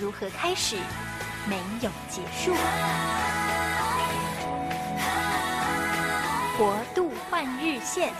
[0.00, 0.76] 如何开始，
[1.48, 2.54] 没有结束。
[6.56, 8.12] 国度换日线。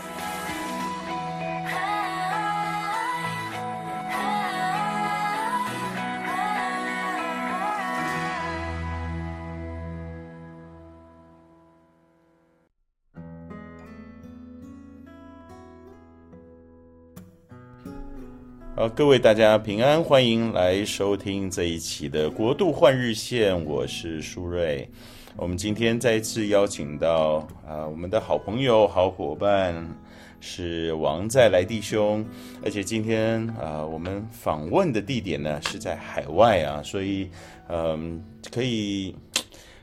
[18.79, 24.87] 好，各位大家平安，欢迎来收听这一期的国度换日线，我是舒瑞。
[25.35, 29.85] 我们今天再次邀请到啊，我们的好朋友、好伙伴
[30.39, 32.25] 是王再来弟兄，
[32.63, 37.29] 而且今天啊，我们访问的地点呢是在海外啊，所以
[37.67, 39.13] 嗯，可以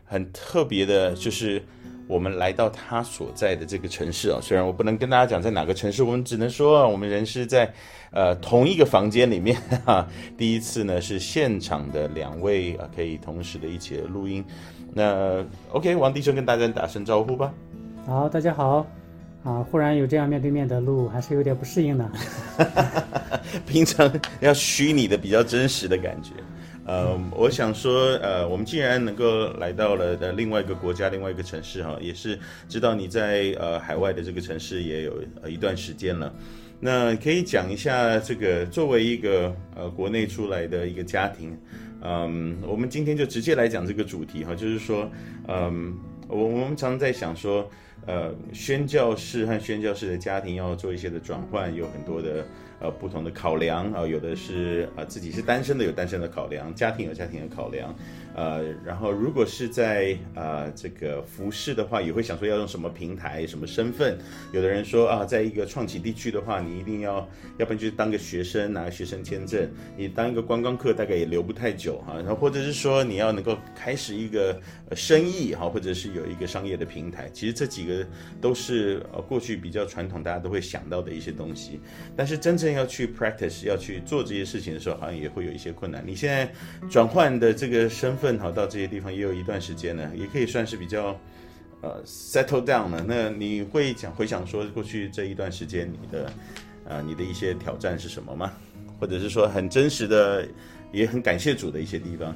[0.06, 1.62] 很特别的，就是。
[2.08, 7.72] 我们来到他所在的这个城市啊，虽然我不能跟大家讲在哪个城市，我们只能说我们人是在
[8.12, 10.06] 呃同一个房间里面哈。
[10.38, 14.44] 第一次呢是现场的两位啊，可以同时的一起录音。
[14.94, 17.52] 那 OK，王弟兄跟大家打声招呼吧。
[18.06, 18.86] 好，大家好。
[19.42, 22.10] 啊，忽然有这样面对面的录，还是有点不适应呢。
[23.64, 26.32] 平常要虚拟的比较真实的感觉。
[26.86, 36.32] 呃，我想说，呃，我们既然能够来到了的另外一个国家、另外一个城市，哈，也是知道你在呃海外的这个城市也有呃一段时间了，
[36.78, 41.58] 那可以讲一下这个作为一个呃国内出来的一个家庭，
[42.02, 45.10] 嗯，我们今天就直接来讲这个主题哈，就是说，
[45.48, 45.92] 嗯，
[46.28, 47.68] 我我们常常在想说，
[48.06, 52.46] 呃，宣教士和宣教士的家庭要做一些的转换，有很多的。
[52.78, 57.94] 呃，不同的考量啊，有的是啊，自己是单身的，有单身的考量；家庭有家庭的考量。
[58.36, 64.18] 呃，然后如果是在啊这个服饰的话，也会想说要用什么平台、什么身份。
[64.52, 67.26] 有的人说啊，在一个创企地区的话，你一定要，
[67.56, 69.66] 要不然就是当个学生，拿个学生签证；
[69.96, 72.14] 你当一个观光客，大概也留不太久哈。
[72.16, 74.60] 然后或者是说你要能够开始一个
[74.94, 77.30] 生意哈，或者是有一个商业的平台。
[77.32, 78.06] 其实这几个
[78.38, 81.80] 都是呃过去比较传统，大家都会想到的一些东西。
[82.14, 86.04] 但是真正要去 practice，要去做这些事情的时候，好像也会有一些困难。
[86.06, 86.52] 你现在
[86.90, 88.25] 转换的这个身份。
[88.38, 91.14] 好，到这些地方也有一段时间了，也可以算是比较
[91.82, 93.04] 呃 settle down 了。
[93.06, 96.32] 那你会讲回想说过去这一段时间你的
[96.88, 98.50] 呃你的一些挑战是什么吗？
[98.98, 100.46] 或者是说很真实的，
[100.90, 102.34] 也很感谢主的一些地方？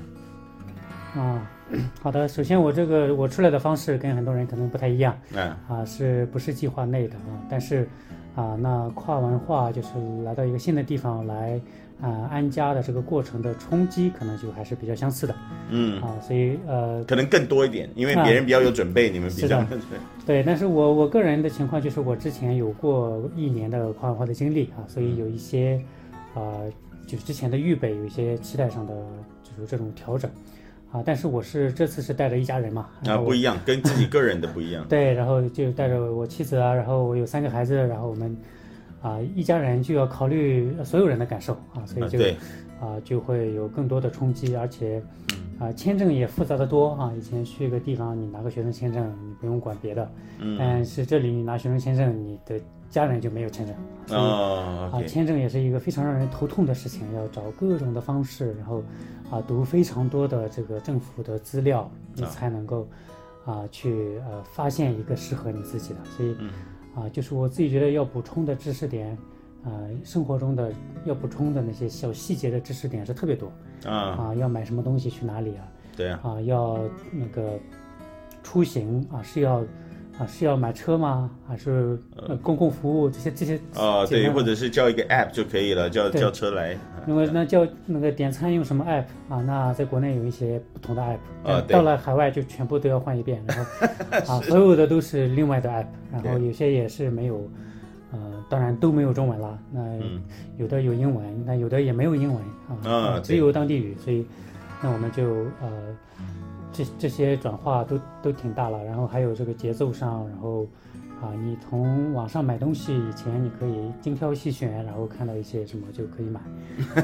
[1.14, 1.50] 啊，
[2.02, 2.28] 好的。
[2.28, 7.40] 首先我这个我出来的方式跟很多人可能不太一样，嗯啊，是不是计划内的啊？
[7.48, 7.88] 但是
[8.36, 9.88] 啊，那跨文化就是
[10.24, 11.60] 来到一个新的地方来。
[12.02, 15.34] 啊，安家的这个过程的冲击可能就还是比较相似的，
[15.68, 19.78] 嗯啊，所以呃，可能更多一点，因为别人比较有准备，啊、你们比较对，
[20.24, 20.42] 对。
[20.42, 25.78] 但是我我个人的情况就是，我之前有过一年的跨文化的经历啊，所以有一些
[26.34, 26.72] 啊、呃，
[27.06, 28.94] 就是之前的预备，有一些期待上的
[29.42, 30.30] 就是这种调整
[30.90, 31.02] 啊。
[31.04, 34.86] 但是我是这次是带着一家人嘛，啊，不一样，跟自己个人的不一样。
[34.88, 38.34] 对，然后就带着我妻子啊，然后我有三个孩子，然后我们。
[39.02, 42.18] 啊，一家人就要考虑所有人的感受啊，所以就
[42.80, 45.02] 啊，啊就会有更多的冲击，而且
[45.58, 47.10] 啊签证也复杂的多啊。
[47.16, 53.74] 以前去一个地方，你拿个学生签证，你不用管别的，嗯，但是这里你拿学生签证，你的家人就没有签证，
[54.06, 58.82] 所以啊签证也是一个非常让人头痛的事情，要找各种的方式，然后
[59.30, 62.86] 啊读非常多的这个政府的资料，你才能够
[63.46, 66.36] 啊去呃发现一个适合你自己的，所以。
[66.94, 69.16] 啊，就是我自己觉得要补充的知识点，
[69.64, 69.70] 啊，
[70.04, 70.72] 生活中的
[71.04, 73.52] 要补充的那些小细节的知识点是特别多
[73.84, 75.68] 啊啊，要买什么东西去哪里啊？
[75.96, 76.78] 对啊，啊，要
[77.12, 77.58] 那个
[78.42, 79.64] 出行啊，是要
[80.18, 81.30] 啊是要买车吗？
[81.46, 84.04] 还是呃公共服务这些这些啊？
[84.06, 86.76] 对，或者是叫一个 app 就可以了，叫叫车来。
[87.06, 89.04] 那么那叫那个点餐用什么 app
[89.34, 89.42] 啊？
[89.46, 93.64] 那在国内有一些不同的 app，啊，到了海外就全部都要换一遍，然后
[94.34, 97.48] 啊，所有的都是另外的 app，然后有些也是没有，
[98.12, 98.18] 呃，
[98.48, 99.58] 当然都没有中文啦。
[99.72, 99.80] 那
[100.56, 103.96] 有的有英文，那有的也没有英文啊，只有当地语。
[103.98, 104.26] 所以，
[104.82, 105.24] 那我们就
[105.60, 105.96] 呃，
[106.72, 108.82] 这这些转化都都挺大了。
[108.84, 110.66] 然后还有这个节奏上，然后。
[111.20, 116.40] 啊，你从网上买东西以前，你可以精挑细选，然后看到一些什么就可以买。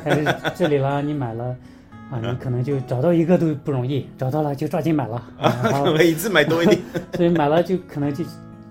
[0.04, 1.44] 但是这里了，你买了，
[2.10, 5.52] 啊，你可能就找到一个都不容易，找到了就抓紧买了， 啊，
[5.96, 6.80] 每一次买多一点，
[7.14, 8.24] 所以买了就可能就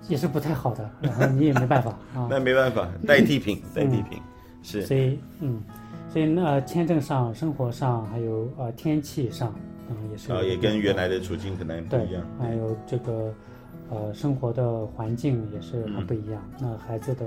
[0.07, 2.27] 也是不太好的，然后你也没办法啊。
[2.31, 4.21] 那没办法，代替品，代替品，嗯、
[4.63, 4.81] 是。
[4.83, 5.62] 所以，嗯，
[6.09, 9.53] 所以那签证上、生活上，还有呃天气上，
[9.89, 10.31] 嗯，也是。
[10.31, 12.24] 啊，也跟原来的处境可能不一样。
[12.39, 13.33] 还有这个，
[13.90, 16.42] 呃，生活的环境也是很不一样。
[16.60, 17.26] 嗯、那孩子的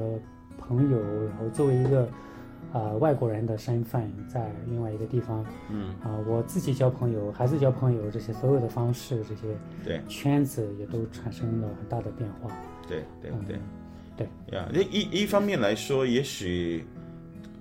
[0.59, 2.09] 朋友，然后作为一个。
[2.71, 12.51] 啊、呃，外国人的身份在另外一个地方，嗯，啊、呃，我自己交朋友，孩子交朋友，这些所有的方式，这些对圈子也都产生了很大的变化。
[12.87, 13.59] 对对对，
[14.19, 16.85] 对呀，那一一方面来说，也许。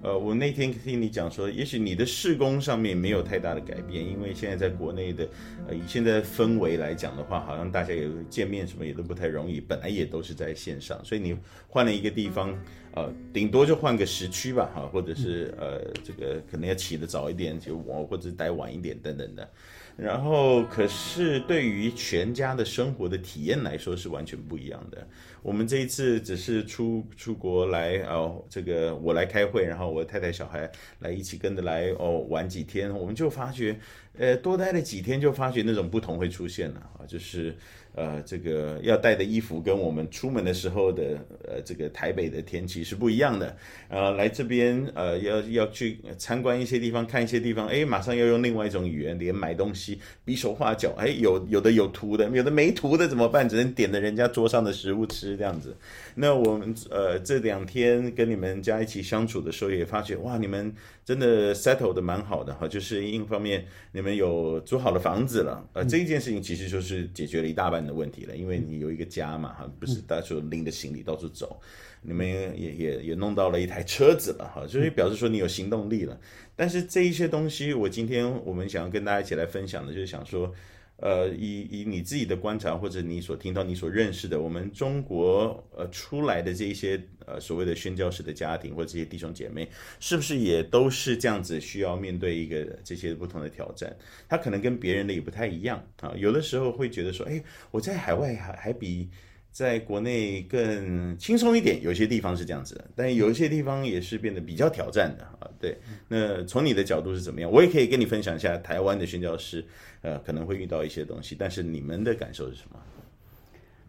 [0.04, 5.28] 呃，我那天听你讲说，也许你的事工上面没有太大的改变，因为现在在国内的，
[5.68, 11.36] 呃，以现在氛围来讲的话，好像大家也见面什么也都不太容易，本来也都是在线上，所以你
[11.68, 12.56] 换了一个地方，
[12.94, 19.50] 呃，顶多就换个时区吧，哈，或者是呃，这个可能要起得早一点，就我或者待晚一点等等的。
[19.98, 25.08] 然后，可是对于全家的生活的体验来说是完全不一样的。
[25.42, 33.76] 我们这一次只是出出国来哦，这个我来开会，然后我太太小孩来一起跟着来哦玩几天，我们就发觉，
[34.18, 37.56] 呃，多待了几天就发觉那种不同会出现了啊，就是。
[37.98, 41.18] 呃，这个要带的衣服跟我们出门的时候的，
[41.48, 43.58] 呃，这个台北的天气是不一样的。
[43.90, 53.50] 呃，来这边，呃，要要去参观一些地方，看一些地方，哎，马上要用另外一种语言，连买东西比手画脚，哎，有有的有图的，有的没图的怎么办？
[53.50, 55.76] 只能点着人家桌上的食物吃这样子。
[56.14, 60.72] 那我们呃这两天跟你们家一起相处的时候，也发觉哇，你们
[61.04, 71.60] 真的 settle 的蛮好的哈，就是一方面你们有租好了房子了，呃，这一件事情其实就是解决了一大半的问题了，因为你有一个家嘛，哈，不是到处拎着行李到处走，
[72.02, 76.20] 你们也也也弄到了一台车子了，哈，就是表示说你有行动力了。
[76.56, 80.54] 但是这一些东西，我今天我们想要跟大家一起来分享的，就是想说，
[81.00, 93.96] 呃，以以你自己的观察或者你所听到、你所认识的，我们中国呃出来的这一些呃所谓的宣教士的家庭或者这些弟兄姐妹，是不是也都是这样子需要面对一个这些不同的挑战？
[94.28, 96.14] 他可能跟别人的也不太一样啊。
[96.18, 99.08] 有的时候会觉得说，哎，我在海外还还比
[99.58, 105.50] 在国内更轻松一点，有些地方是这样子的，但有一些地方也是变得比较挑战的啊。
[105.60, 105.76] 对，
[106.08, 107.52] 那从你的角度是怎么样？
[107.52, 109.66] 我也可以跟你分享一下台湾的宣教师。
[110.04, 112.78] 呃，可能会遇到一些东西，但是你们的感受是什么？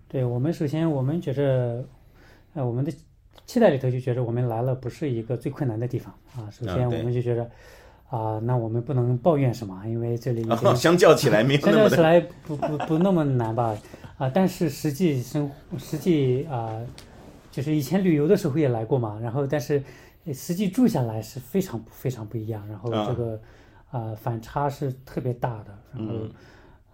[0.08, 1.84] 对我们，首先我们觉着，
[2.54, 2.90] 呃，我们的
[3.44, 6.48] 期待里头就觉着我们来了不是一个最困难的地方啊。
[6.50, 7.42] 首先我们就觉得，
[8.08, 13.76] 啊、呃，那我们不能抱怨什么，因为这里、哦、相较起来没有那么相较起来不不不那么难吧？
[14.18, 16.78] 啊，但是实际生实际啊，
[17.50, 19.82] 就是以前旅游的时候也来过嘛，然后但是
[20.34, 23.24] 实际住下来是非常非常不一样，然后这个。
[23.32, 23.40] 哦
[23.90, 25.78] 啊、呃，反差是特别大的。
[25.94, 26.12] 然后，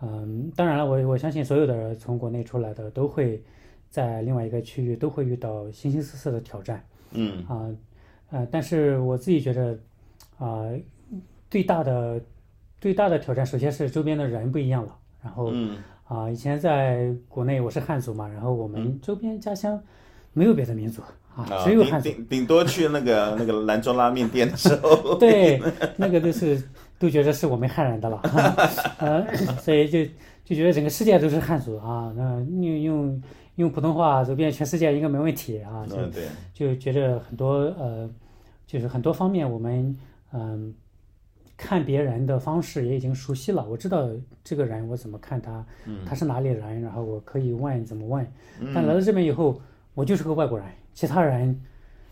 [0.00, 3.42] 嗯，呃、当然了，我我相信所有的人从国内出来的都会
[3.90, 6.84] 在另外一个区域都会遇到形形色色的挑战。
[7.10, 7.44] 嗯
[8.30, 9.72] 啊，但是我自己觉得，
[10.38, 10.80] 啊、呃，
[11.50, 12.20] 最大的
[12.80, 14.96] 最大的挑战，首先是周边的人不一样了。
[15.20, 19.80] 然后，嗯啊，以前在国内我是汉族嘛，然后我们周边家乡
[20.32, 21.02] 没有别的民族。
[21.34, 25.60] 啊，只有汉族，顶顶多去那个那个兰州拉面店的时候， 对，
[25.96, 26.62] 那个都是
[26.96, 28.20] 都觉得是我们汉人的了，
[28.98, 30.04] 呃，所以就
[30.44, 33.22] 就觉得整个世界都是汉族啊，那用用
[33.56, 35.84] 用普通话走遍全世界应该没问题啊，
[36.52, 38.08] 就就觉得很多呃，
[38.64, 39.96] 就是很多方面我们
[40.32, 40.72] 嗯、呃、
[41.56, 44.08] 看别人的方式也已经熟悉了，我知道
[44.42, 45.64] 这个人我怎么看他，
[46.04, 48.26] 他是哪里人，然后我可以问怎么问，
[48.74, 49.60] 但来到这边以后，
[49.94, 50.66] 我就是个外国人。
[50.92, 51.60] 其他人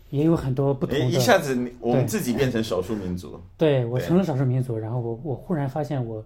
[0.09, 1.05] 也有很多不同的。
[1.05, 3.39] 一下子我们自己变成少数民族。
[3.57, 6.23] 对，对我成了少数民族，然后我我忽然发现我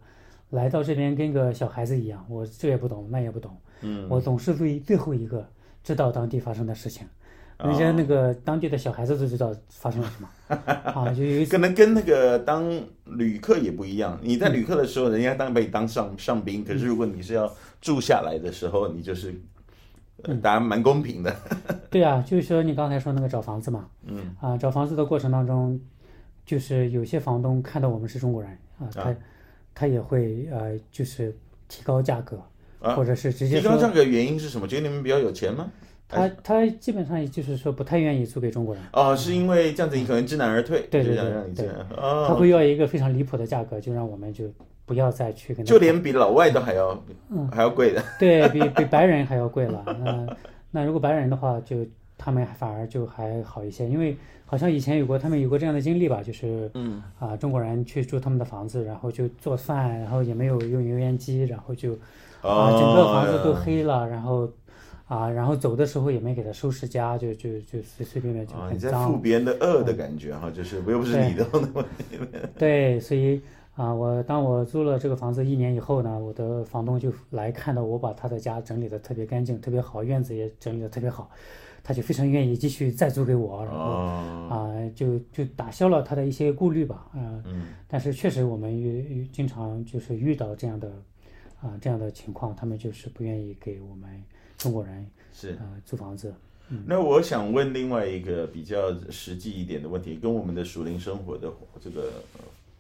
[0.50, 3.56] 来到这边跟个小孩子一样，我这也不懂，那也不懂。
[3.82, 4.08] 嗯。
[4.10, 5.48] 我总是最最后一个
[5.84, 7.08] 知道当地发生的事情，
[7.60, 10.30] 人家那个当地的小孩子都知道发生了什么。
[10.96, 12.70] 哦、啊，就有可能跟那个当
[13.06, 14.20] 旅客也不一样。
[14.22, 19.34] 你在旅客的时候，人家当被当上上宾，可是如果你是要住下来的时候，你就是。
[20.42, 21.34] 答案蛮公平的，
[21.92, 25.80] 对啊，就是说你刚才说那个找房子嘛，嗯啊，找房子的过程当中，
[26.44, 29.16] 就是有些房东看到我们是中国人啊，他
[29.76, 31.38] 他也会呃，就是
[31.68, 32.42] 提高价格，
[32.80, 34.68] 或者是直接提高价格原因是什么？
[34.68, 35.70] 觉得你们比较有钱吗？
[36.10, 38.84] 他他基本上也就是说不太愿意租给中国人。
[38.94, 44.46] 哦，是因为这样子你可能知难而退，对对对对，他会要一个非常离谱的价格，就让我们就。
[44.88, 46.98] 不要再去跟他，就连比老外都还要，
[47.30, 49.84] 嗯，还要贵的， 对比比白人还要贵了。
[49.86, 50.26] 那
[50.72, 51.86] 那如果白人的话，就
[52.18, 61.92] 他们反而就还好一些，因为好像以前有过他们有过这样的经历吧，就是嗯啊中国人去住他们的房子，然后就做饭，然后也没有用油烟机，然后就
[62.42, 64.50] 啊整个房子都黑了，然后。
[65.08, 68.74] 啊，然后走的时候也没给他收拾家，就就就随随便便就很脏。
[68.76, 71.64] 你在负别人的恶的感觉哈，就是又不是你的问
[71.98, 72.20] 题。
[72.60, 73.42] 对，所以
[73.76, 81.30] 啊，我当我租了这个房子一年以后呢，我的房东就来看到我把他的家整理的特别干净，特别好，院子也整理的特别好，
[81.84, 83.80] 他就非常愿意继续再租给我，然后
[84.50, 87.68] 啊，就就打消了他的一些顾虑吧，啊，嗯。
[87.88, 90.92] 但是确实我们遇遇经常就是遇到这样的
[91.62, 94.24] 啊这样的情况，他们就是不愿意给我们。
[94.58, 96.34] 中国人是啊、呃，租房子。
[96.70, 102.12] 嗯、那我想问另外一个比较实际一点的问题，跟我们的属灵生活的这个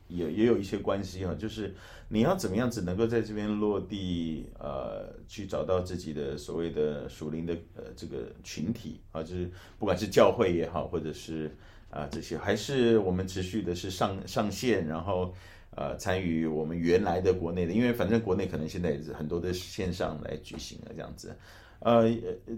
[0.07, 1.73] 也也有一些关系哈，就是
[2.09, 11.45] 你要怎么样子能够在这边落地，呃，去找到自己的所谓的属灵的呃这个群体啊，就是不管是教会也好，或者是
[11.91, 15.31] 啊、呃、这些，还是我们持续的是上上线，然后。
[15.77, 21.37] 呃，参与我们原来的国内的，因为反正国内可能现在也是很多的线上来举行了这样子。
[21.81, 22.11] 呃，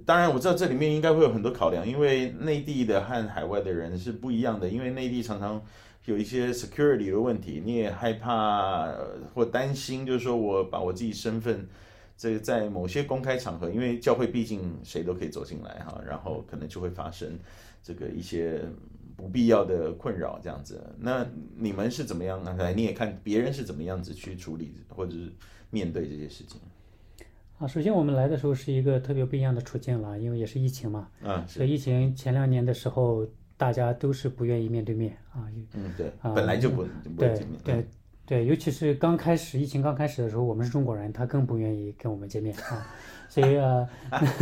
[0.05, 5.61] 当然我知道这里面应该会有很多考量，因为内地的和海外的人是不一样的，因为内地常常
[6.05, 8.89] 有一些 security 的问题，你也害怕
[9.33, 11.67] 或担心，就是说我把我自己身份
[12.15, 17.37] 这个在某些公开场合，因为教会毕竟谁都可以走进来哈，然后可能就会发生
[17.83, 18.61] 这个一些。
[19.19, 20.81] 不必要的困扰，这样子。
[20.97, 22.41] 那你们是怎么样？
[22.57, 25.29] 来，你也看别人是怎么样子去处理或者是
[25.69, 26.61] 面对这些事情。
[27.57, 31.09] 啊，首先我们来的时候是一个特别不一样的处境了，因为也是疫情嘛。
[31.21, 35.45] 啊，所以疫情前两年的时候，大家都是不愿意面对面啊。
[35.73, 36.83] 嗯，对，啊、本来就不
[37.17, 37.59] 不见面。
[37.61, 37.87] 对对
[38.29, 42.85] 对，尤其是刚开始疫情刚开始的时候，我们是中国人，他更不愿意跟我们见面啊。
[43.27, 43.89] 所以呃，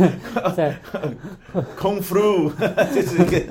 [0.54, 0.76] 在
[1.74, 2.50] 空 flu
[2.94, 3.46] 就是跟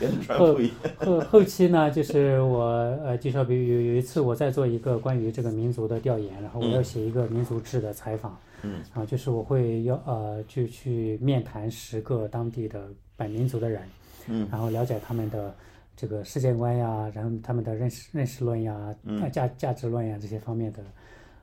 [0.00, 0.74] 跟传播一样。
[0.98, 2.62] 后后后期呢，就是我
[3.04, 12.80] 呃介绍，比如有有一次我在做一个关于这个民族的调研，然后我要写一个民族志的采访，嗯，啊，就是我会要呃就去面谈十个当地的
[13.14, 13.82] 本民族的人，
[14.28, 15.54] 嗯，然后了解他们的
[16.00, 20.82] 这个世界观呀，然后他们的认识认识论呀，嗯，价价值论呀这些方面的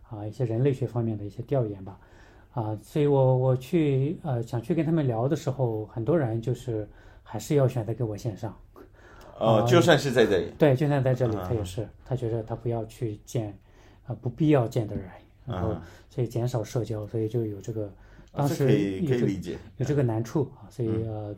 [0.09, 1.99] 啊一些人类学方面的一些调研吧。
[2.53, 6.89] 啊，所以我我去呃想去跟他们聊的时候，很多人就是
[7.21, 8.57] 还是要选择给我线上。
[9.37, 10.51] 哦，就算是在这里。
[10.57, 13.55] 对，就算在这里，他也是，他觉得他不要去见，
[14.07, 15.05] 啊，不必要见的人，
[15.45, 15.75] 然后
[16.09, 17.93] 所以减少社交，所以就有这个，
[18.31, 21.35] 当时可以理解有这个难处啊，所以呃，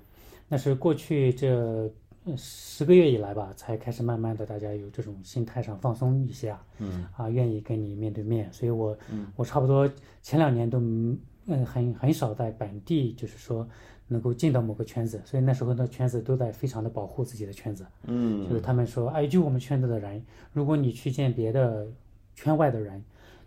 [0.48, 1.92] 那是过去这。
[2.38, 9.90] 十个月以来吧，才开始慢慢的，大家有这种心态上放松一些啊，嗯，啊，愿意跟你面对面，所以我，嗯，我差不多
[10.22, 13.68] 前两年都，嗯，很很少在本地，就是说
[14.08, 21.88] 能够进到某个圈子，所以那时候的圈子都在非常的保护自己的圈子，嗯，就是他们说，哎，就我们圈子的人，如果你去见别的
[22.36, 23.04] 圈外的人，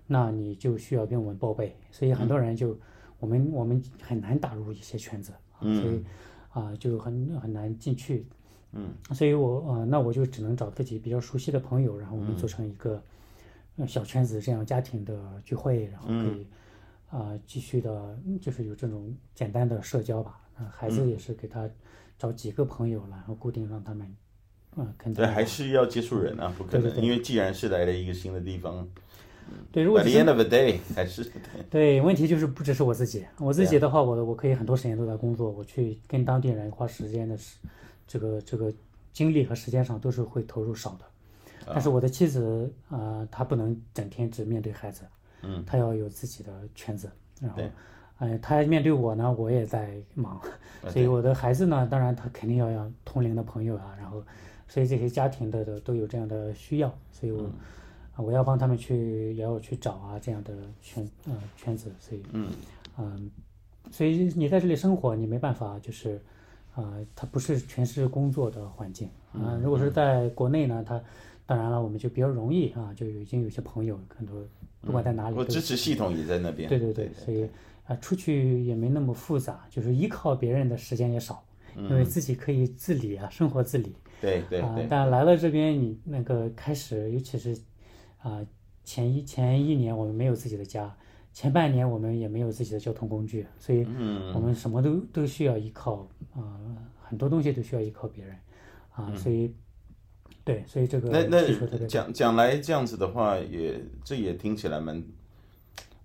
[0.06, 2.76] 那你就需要跟我们报备，所以很多人就，
[3.18, 6.04] 我们我们很难打入一些圈子，嗯，所以，
[6.50, 8.26] 啊，就很很难进去。
[8.74, 13.02] 嗯，所以我呃，那我就只能找自己比较熟悉的朋友，然后我们组成一个
[13.86, 15.14] 小圈子，这样家庭的
[15.44, 16.46] 聚会，然后可以
[17.10, 20.38] 啊、呃、继续的，就是有这种简单的社交吧。
[20.56, 21.68] 啊，孩子也是给他
[22.18, 24.16] 找几个朋友，然后固定让他们，
[24.76, 25.22] 嗯，肯定。
[25.22, 28.88] 对，还是要接触人啊，不可能，因为既然是来了一个新的地方，
[29.70, 31.30] 对，如果 At the end of the day 还是
[31.68, 37.58] 对，问题就是不只是我自己，我自己的话，我我可以很多时间都在工作，我去跟当地人花时间的是。
[38.06, 38.72] 这个这个
[39.12, 41.04] 精力和时间上都是会投入少的，
[41.66, 45.02] 但是我的妻子啊、呃，她不能整天只面对孩子，
[45.42, 47.62] 嗯，她要有自己的圈子，然后，
[48.18, 50.40] 哎，她面对我呢，我也在忙，
[50.88, 54.24] 所以我的孩子呢，当然他肯定要要同龄的朋友啊，然后，
[54.66, 57.50] 所以这些家庭的的都有这样的需要，所以我，
[58.16, 62.50] 我要帮他们去也要去找啊这样的圈呃圈子，所以，嗯。
[62.98, 63.30] 嗯，
[63.90, 66.20] 所以你在这里生活，你没办法就是。
[66.74, 69.60] 啊、呃，它不是全是工作的环境啊、呃。
[69.62, 71.00] 如果是在国内呢，它
[71.44, 74.42] 当然了，我们就比较容易啊，就已经有些朋友很多，
[74.80, 76.68] 不管在哪里，我支持系统也在那边。
[76.68, 77.48] 对对对，所以啊、
[77.88, 81.44] 呃，出去也没那么复杂，就是依靠别人的时间也少，
[81.76, 83.94] 因为自己可以自理啊，生活自理。
[84.20, 87.52] 对对啊，但来了这边，你那个开始，尤其是
[88.18, 88.46] 啊、呃，
[88.84, 90.94] 前一前一年我们没有自己的家。
[91.32, 93.86] 前半年我们也没有自己的交通工具，所以
[94.34, 98.34] 我们什么都都需要依靠啊、呃，很多东西都需要依靠别人
[98.90, 99.54] 啊、呃，所以
[100.44, 105.02] 对，所以这个那那讲讲来这样子的话，也这也听起来蛮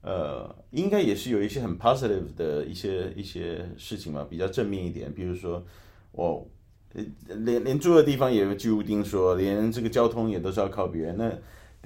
[0.02, 5.14] 呃，应该也是有一些很 positive 的一些一些事情嘛，比较正面一点。
[5.14, 5.62] 比如说，
[6.12, 6.48] 我
[7.28, 11.18] 连连住的地方也居无定所，连这个交通也都是要靠别人。
[11.18, 11.30] 那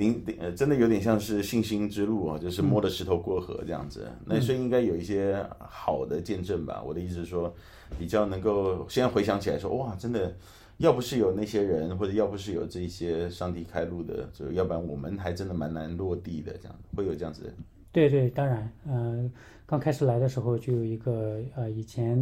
[0.02, 4.08] 顶顶呃，真的有点像是信心之路啊，就是摸着石头过河这样子。
[4.08, 6.82] 嗯、那所以应该有一些好的见证吧。
[6.84, 7.54] 我的意思是说，
[8.00, 10.36] 比较能够现在回想起来说，哇，真的。
[10.78, 16.52] 要不是有那些人，或者要不是有这些上帝开路的，就要不然我们还真的蛮难落地的。
[16.60, 17.54] 这样会有这样子。
[17.92, 19.32] 对对，当然，嗯、呃，
[19.68, 22.18] 刚开始来的时候就有一个呃以前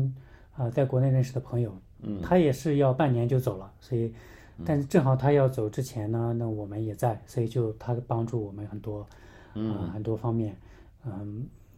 [0.52, 4.14] 啊、呃、在国内认识的朋友，嗯，他也是要半年就走了，所以，
[4.66, 9.08] 但是正好他要走之前呢，那我们也在，所以就他帮助我们很多，
[9.56, 10.56] 嗯、呃，很多方面，
[11.06, 11.28] 嗯、呃，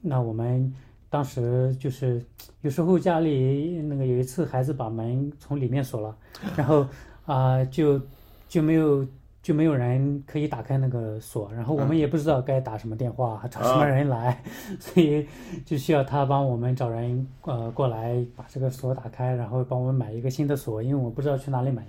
[0.01, 0.73] 那我们。
[1.11, 2.25] 当时就是
[2.61, 6.15] 有时候家里那个有一次孩子把门从里面锁了，
[6.55, 6.87] 然后
[7.27, 7.99] 啊、呃、就
[8.47, 9.05] 就没有
[9.43, 14.41] 就没有人可以打开那个锁，然后我们也不知道该打什么电话找什么人来，
[14.79, 15.27] 所以
[15.65, 21.85] 就需要他帮我们找人呃过来把这个锁打开，然后帮我们买一个新的锁，因为我不知道去哪里买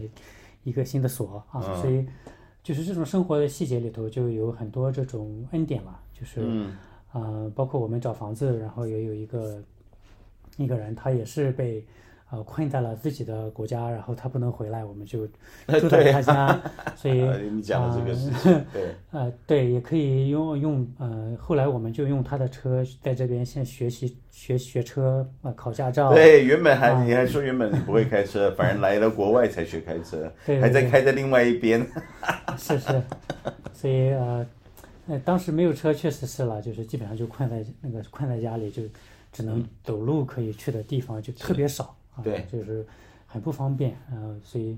[0.65, 2.07] 一个新的锁啊，所以
[2.63, 6.67] 就是这种生活的细节里头就有很多这种恩典了，就是。
[7.15, 9.63] 呃，包括我们找房子，然后也有一个
[10.57, 11.85] 一个人，他也是被
[12.33, 15.27] 呃困在了自己的国家，然后他不能回来，我们就
[15.79, 16.61] 住在他家，
[16.97, 17.21] 所以
[17.51, 26.15] 你讲的这个事情，呃、对， 呃，对，也可以用用呃，后来我们就用他的车在这边先学习学学车呃考驾照。
[26.15, 31.87] 对，原本还、呃、你还说原本你不会开车，反而来了国外才学开车，对对对还在开在另外一边。
[32.57, 33.03] 是是，
[33.75, 34.47] 所以呃。
[35.09, 38.85] 呃，当时没有车，确实是了，就是基本上就困在那个困在家里，就
[39.33, 42.87] 只能走路可以去的地方就特别少啊，对，就是
[43.27, 44.77] 很不方便，呃，所以，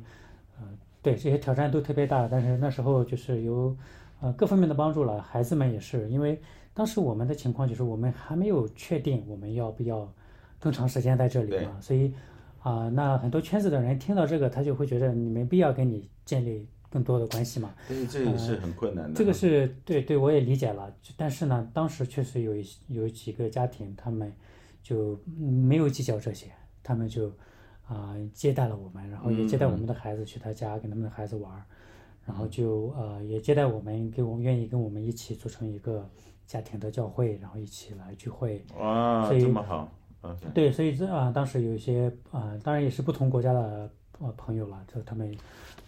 [0.58, 0.66] 呃，
[1.02, 3.76] 对，这些挑战都特别大，但是那时候就是有
[4.20, 6.40] 呃各方面的帮助了，孩子们也是，因为
[6.72, 10.12] 当时我们的情况就是我们还没有确定我们要不要
[10.58, 12.12] 更长时间在这里嘛，所以
[12.62, 16.66] 啊、呃，那很多圈子的人听到这个，他就会觉得你没必要跟你建立。
[16.94, 19.10] 更多的关系嘛，对，这也是很困难的。
[19.10, 20.94] 呃、这个是对对，我也理解了。
[21.16, 22.54] 但是呢，当时确实有
[22.86, 24.32] 有几个家庭，他们
[24.80, 26.46] 就没有计较这些，
[26.84, 27.28] 他们就
[27.88, 31.64] 啊、呃、接待了我们，然后也接待我们的孩子去他家跟他们的孩子玩，嗯、
[32.26, 36.08] 然后就呃也接待我们，给我们愿意跟我们一起组成一个
[36.46, 38.64] 家庭的教会，然后一起来聚会。
[38.78, 39.90] 哇，所这么好。
[40.22, 40.52] Okay.
[40.54, 45.34] 对，所以这啊、呃，当时有一些啊、呃，当然也是不同国家的呃朋友了，就他们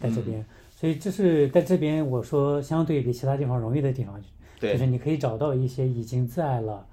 [0.00, 0.40] 在这边。
[0.40, 4.22] 嗯所以这是在这边，我说相对比其他地方容易的地方，
[4.61, 6.87] 就是你可以找到一些已经在了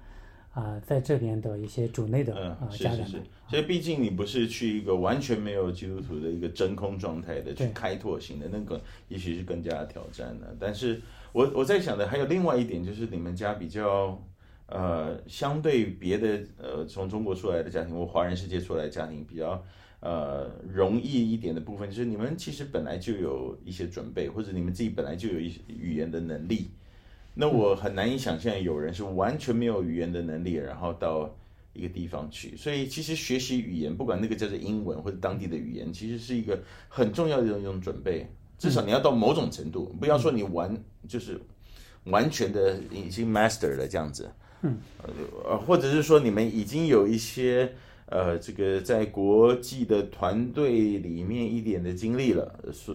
[0.54, 3.04] 啊、呃，在这边的一些主内的啊、呃、家长。
[3.04, 3.22] 是是是。
[3.46, 10.56] 所以毕竟你不是去一个完全没有基督徒的一个真空状态的去开拓型的，那个也许是更加的挑战的。
[10.58, 11.00] 但是
[11.32, 14.18] 我我在想的还有另外一点，就是你们家比较
[14.66, 19.62] 呃，相对别的呃，从中国出来的家庭或华人世界出来的家庭比较。
[20.00, 26.68] 呃，容易一点的部分就是你们其实本来就有一些准备，或者你们自己本来就有一些语言的能力。
[27.34, 31.36] 那我很难以想象有人是完全没有语言的能力，然后到
[31.72, 32.56] 一个地方去。
[32.56, 38.26] 所以其实学习语言，不管那个叫做英文或者当地的语言，其实是一个很重要的一种准备。
[38.58, 40.76] 至少你要到某种程度，不要说你完
[41.08, 41.40] 就是
[42.04, 44.30] 完全的已经 master 了这样子。
[44.62, 44.78] 嗯，
[45.44, 47.72] 呃，或者是说你们已经有一些。
[48.06, 52.94] 呃，这个在国际的团队里面一点的经历了，是，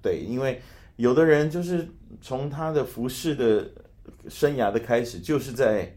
[0.00, 0.58] 对，因为
[0.96, 1.86] 有的人就是
[2.20, 3.68] 从他的服饰的
[4.28, 5.94] 生涯的开始，就是在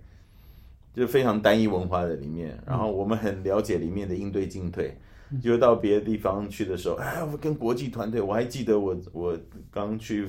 [0.94, 4.98] 就非常单一文化的里面，然后我们很了解里面的应对进退，
[5.42, 9.38] 就到别的地方去的时候，哎，我跟国际团队，我还记得我我
[9.72, 10.28] 刚去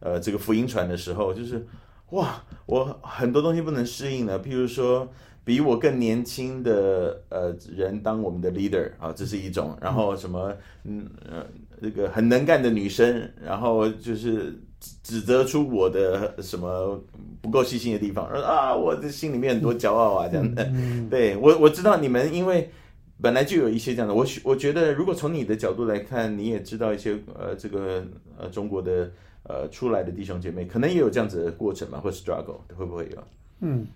[0.00, 1.66] 呃这个福音船的时候，就是
[2.10, 5.08] 哇，我很多东西不能适应的，譬如说。
[5.42, 9.76] 比我更年轻的呃人当我们的 leader 啊，这是一种。
[9.80, 11.44] 然后什么嗯呃
[11.80, 14.54] 这个很能干的女生，然后就是
[15.02, 16.98] 指责出我的什么
[17.40, 20.70] 不够细心的地方，说啊我的心里面很多骄傲啊这样的。
[21.10, 22.70] 对我我知道你们因为
[23.20, 24.14] 本来就有一些这样的。
[24.14, 28.04] 我我觉得如果从你的角度来看，你也知道一些呃这个
[28.38, 29.10] 呃中国的
[29.42, 33.22] 呃出来的弟兄姐妹，可能也有这样子的过程嘛，或 struggle 会不会有？
[33.60, 33.86] 嗯。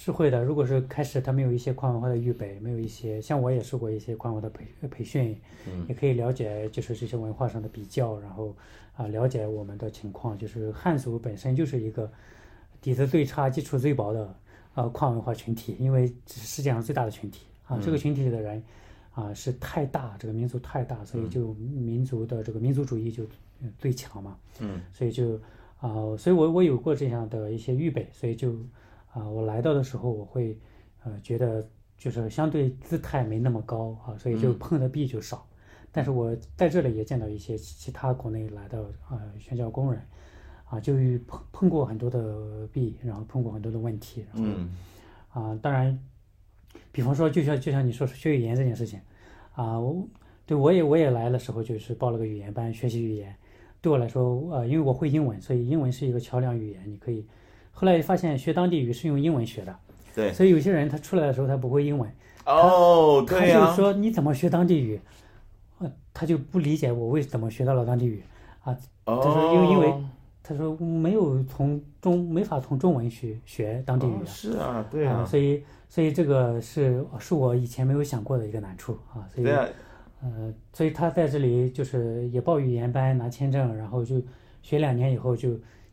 [0.00, 8.50] 是会的，如果是开始他没有一些跨文化的预备，没有一些像我也受过一些跨文化的培培训，嗯，也可以了解就是这些文化上的比较，然后
[8.94, 12.08] 啊、呃、了解我们的情况，就是汉族本身就是一个
[12.80, 14.32] 底子最差、基础最薄的
[14.74, 17.46] 呃跨文化群体，因为是世界上最大的群体。
[17.66, 18.62] 啊，这个群体里的人
[19.10, 23.24] 啊、呃、是太大，这个民族太大，所以就民族的这个民族主义就
[23.80, 25.34] 最强嘛，嗯，所以就
[25.80, 28.54] 啊、呃，所以我我有过这样的一些预备，所以就。
[29.12, 30.58] 啊，我来到的时候我会
[31.04, 31.66] 呃觉得
[31.96, 35.46] 就是相对姿态没那么高啊，所以就碰的壁就少。
[35.50, 38.78] 嗯、但是我在这里也见到一些其他国内来的
[39.10, 40.02] 呃宣教工人
[40.66, 40.94] 啊，就
[41.26, 44.24] 碰碰过很多的壁，然后碰过很多的问题。
[44.32, 44.70] 然后嗯。
[45.30, 45.96] 啊，当然，
[46.90, 48.98] 比方说就像就像你说学语言这件事情
[49.52, 50.08] 啊，我
[50.46, 53.36] 对我也我也来的时候就是报了个语言班学习语言。
[53.80, 56.90] 对我来说，呃，因为我会英文，所以英文是一个桥梁语言。
[56.90, 57.24] 你可以，
[57.78, 59.72] 后来发现学当地语是用英文学的，
[60.12, 60.32] 对。
[60.32, 62.10] 所以有些人他出来的时候他不会英文，
[62.44, 63.60] 哦，对呀。
[63.60, 65.00] 他就说你怎么学当地语？
[65.78, 68.20] 呃，他就不理解我为怎么学到了当地语
[68.64, 68.76] 啊。
[69.04, 69.94] 他说因为因为
[70.42, 74.16] 他说没有从中没法从中文去学当地语。
[74.26, 75.24] 是啊，对啊。
[75.24, 79.22] 所以所以这个是是我以前没有想过的一个难处啊。
[79.32, 79.46] 所以。
[80.20, 84.20] 呃，所以他在这里就是也报语言班拿签证，然后就
[84.64, 85.50] 学两年以后就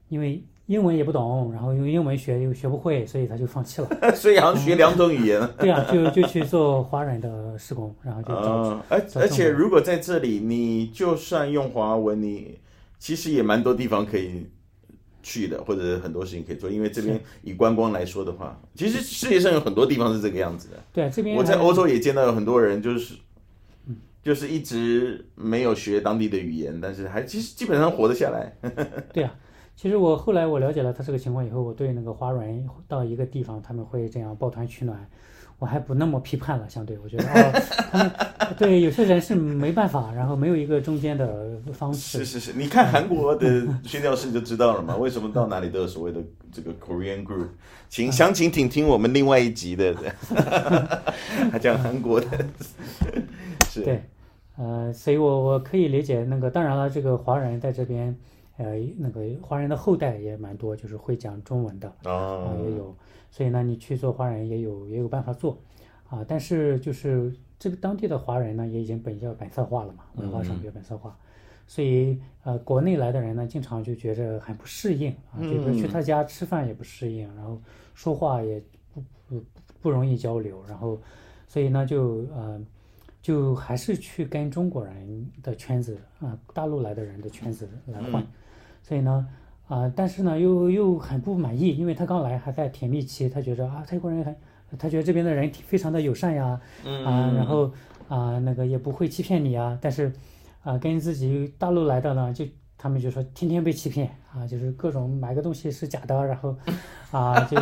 [0.09, 3.89] 因为英文也不懂，然后用英文学又学不会，所以他就放弃了。
[4.15, 5.39] 所以好像学两种语言。
[5.39, 8.83] 嗯、 对啊，就就去做华人的施工，然后就找。
[8.89, 12.59] 而、呃、而且如果在这里，你就算用华文，你
[12.97, 14.47] 其实也蛮多地方可以
[15.21, 20.77] 去的，或者很多事情可以做，因为这边以观光来说的话，其实世界上有很多地方是这个样子的。
[20.91, 23.15] 对，这边我在欧洲也见到有很多人就是。
[24.23, 28.51] 就是一直没有学当地的语言，但是还其实基本上活得下来。
[29.13, 29.31] 对啊，
[29.75, 35.05] 其实我后来我了解了他这个情况以后，我对那个华人到一个地方他们会这样抱团取暖，
[35.59, 36.69] 我还不那么批判了。
[36.69, 37.61] 相对我觉得，哦，
[37.91, 38.11] 他们
[38.57, 42.19] 对有些人是没办法，然后没有一个中间的方式。
[42.19, 47.49] 是是是，你看韩国的宣教士就知道了嘛，为什么到哪里都有所谓的这个 Korean group？
[47.89, 49.93] 请详情请听我们另外一集的，
[51.51, 52.27] 他讲韩国的，
[53.69, 53.81] 是。
[53.81, 54.01] 对。
[54.57, 58.15] 呃，所以我我可以理解那个，当然了，这个华人在这边，
[58.57, 62.57] 呃，那个华人的后代也蛮多，就是会讲中文的啊、哦。
[62.57, 62.95] 呃，也有，
[63.29, 65.57] 所以呢，你去做华人也有也有办法做，
[66.07, 71.21] 啊，但是就是这个当地的华人呢，也已经比较本色化了嘛，文化上比较本色化，嗯、
[71.67, 77.61] 所以呃，国内来的人呢，经常就觉着很不适应啊，就比如去他家吃饭也不适应，然后
[77.93, 78.63] 说话也
[78.93, 79.43] 不不
[79.81, 80.99] 不容易交流，然后，
[81.47, 82.61] 所以呢，就呃。
[83.25, 88.27] 就还是去跟中国人的圈子啊，大陆来的人的圈子来混，嗯、
[88.87, 89.27] 所以呢，
[89.67, 94.35] 啊，但是呢，又又很不满意，因为他刚来还在甜蜜期，他觉得啊，泰国人很，
[94.77, 96.61] 他觉得这边的人非常的友善呀，
[97.03, 97.71] 啊，然后
[98.07, 100.13] 啊，那个也不会欺骗你啊，但是
[100.61, 102.45] 啊，跟自己大陆来的呢，就
[102.77, 106.55] 他们就说天天被欺骗啊，就是各种买个东西是假的，然后
[107.09, 107.59] 啊，就，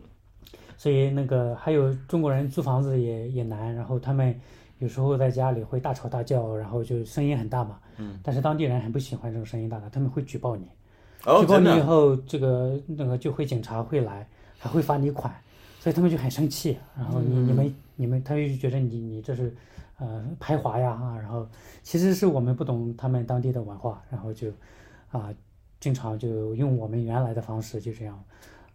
[0.78, 4.34] 所以那个还有中国人租房子也也难，然后他们。
[4.78, 7.78] 有时候在家里会大吵大叫，然后就声音很大嘛。
[7.96, 8.18] 嗯。
[8.22, 10.68] 但是当地人很不喜欢这种声音大的，他们会举报你。
[11.24, 14.26] 哦，举报你以后，这个那个就会警察会来，
[14.58, 15.34] 还会罚你款，
[15.80, 16.78] 所以他们就很生气。
[16.96, 19.52] 然后你、嗯、你们你们，他就觉得你你这是，
[19.98, 21.16] 呃，排华呀啊。
[21.16, 21.48] 然后
[21.82, 24.48] 其实是我们不懂他们当地的文化，然后就，
[25.10, 25.34] 啊，
[25.80, 28.22] 经常就用我们原来的方式就这样。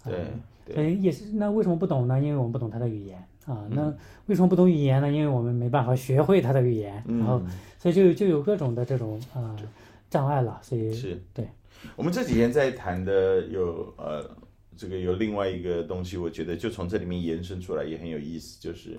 [0.03, 0.25] 对。
[0.73, 2.19] 所以、呃、也是，那为什么不懂呢？
[2.19, 3.23] 因为我们不懂他的语言。
[3.51, 3.93] 啊，那
[4.27, 5.11] 为什么不懂语言呢？
[5.11, 7.41] 因为我们没办法学会他的语言，然后，
[7.77, 9.57] 所以就就有各种的这种啊、呃、
[10.09, 10.57] 障碍了。
[10.63, 11.45] 所以是对。
[11.97, 14.29] 我们这几天在谈的有呃，
[14.77, 18.93] 这个有另外一个东西，我觉得就从这里面延伸出来也很有意思，就是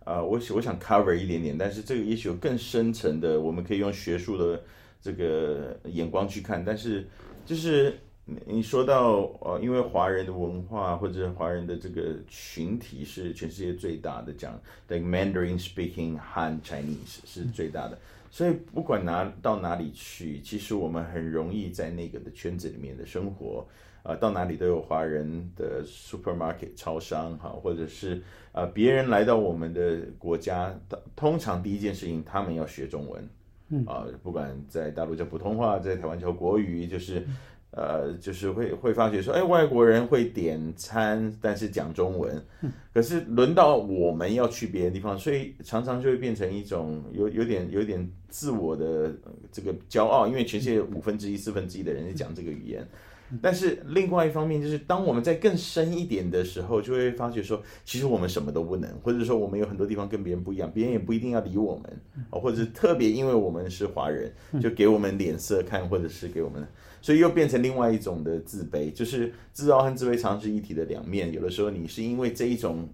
[0.00, 4.62] 啊、呃，我我想 cover 一点点，但是这个也许有更深层的，我们可以用学术的
[5.00, 7.08] 这个眼光去看，但是
[7.46, 7.98] 就是。
[8.26, 14.58] 你说到呃，因为华人的文化或者华人的这个群体是全世界最大的，讲
[14.88, 17.98] 的 Mandarin speaking Han Chinese 是最大的，
[18.30, 23.66] 所以不管哪到哪里去，其实我们很容易在那个的圈子里面的生活，
[24.02, 28.16] 啊、呃，到哪里都有华人的 supermarket 超商哈，或者是
[28.52, 30.74] 啊、呃、别人来到我们的国家，
[31.14, 33.28] 通常第一件事情他们要学中文，
[33.68, 33.84] 嗯。
[33.84, 37.22] 啊、呃，不管在大陆叫普通话，在台湾叫国语，就是。
[37.76, 42.40] 呃，就是会会发觉说，哎，外国人会点餐，但是讲中文，
[42.92, 49.12] 可是轮到我们要去别的地方，所以常常就会变成一种有有点有点自我的
[49.50, 52.86] 这个骄傲，因为全世界五分之一、四分之一的人是讲这个语言。
[53.42, 66.64] 但是另外一方面，就是当我们在更深一点的时候，就会发觉说，其实我们什么都不能，或者说我们有很多地方跟别人不一样，别人也不一定要理我们，或者是特别因为我们是华人，就给我们脸色看，或者是给我们。
[67.04, 71.30] 所以又变成另外一种的自卑，就是自傲和自卑常是一体的两面。
[71.34, 72.88] 有的时候你是因为这一种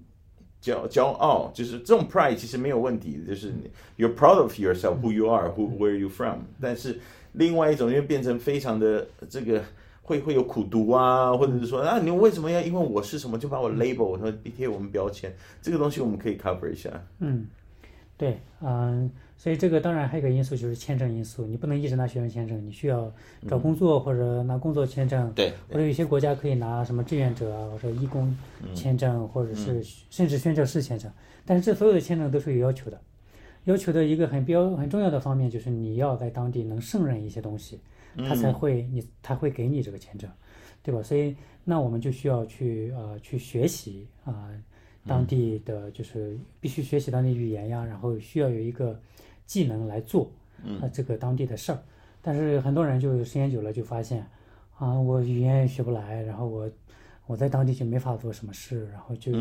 [0.60, 3.52] 骄骄傲，就是这种 pride 其实没有问题，就是
[3.96, 6.40] you're proud of yourself, who you are, who where you from。
[6.60, 6.98] 但是
[7.34, 9.62] 另外一种又变成非常的这个
[10.02, 16.90] 会会有苦读啊，或者是说啊，你为什么要因为我是什么就把我 label，我说贴我们标签，这个东西我们可以 cover 一下。
[17.20, 17.46] 嗯，
[18.20, 23.10] 对，嗯，所以这个当然还有一个因素就是签证因素，你不能一直拿学生签证，你需要
[23.48, 28.36] 找工作或者拿工作签证，嗯、对，或者有些国家可以拿什么志愿者啊或者义工
[28.74, 31.10] 签证，嗯、或者是甚至宣教士签证，
[31.46, 33.00] 但是这所有的签证都是有要求的。
[33.64, 37.80] 要求的一个很标很重要的方面就是你要在当地能胜任一些东西，
[38.16, 40.30] 他才会你他会给你这个签证，
[40.82, 41.02] 对吧？
[41.02, 44.62] 所以那我们就需要去呃去学习啊、呃，
[45.06, 48.98] 当地的就是必须学习当地语言呀，然后需要有一个
[49.46, 50.30] 技能来做
[50.64, 51.78] 啊、呃、这个当地的事儿。
[52.22, 54.26] 但是很多人就时间久了就发现
[54.78, 56.70] 啊，我语言也学不来，然后我
[57.26, 59.32] 我在当地就没法做什么事，然后就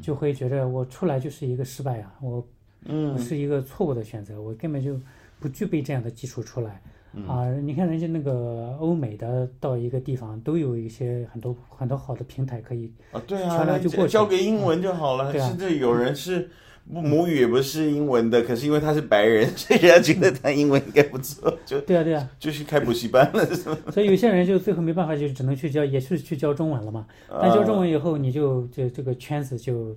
[0.00, 2.46] 就会觉得我出来就是一个失败啊，我。
[2.86, 5.00] 嗯，是一个错误的选择，我根本就
[5.40, 6.82] 不具备这样的基础出来。
[7.16, 15.32] 嗯、啊，你看人家那个欧美的到一个地方都有一些很多很多好的平台可以啊，对啊，就过去交给英文就好了。
[15.32, 16.50] 甚至有人是
[16.84, 23.78] 母语也不是英文的，可是因为他是白人，所以人家觉得他英文应该不错，就对啊对啊，就去开补习班了，是吧？
[23.92, 27.06] 所以有些人就最后没办法，就只能去教，也是去教中文了嘛。
[27.28, 29.96] 但教中文以后，你就这这个圈子就。